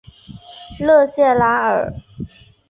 [0.79, 1.93] 勒谢拉尔。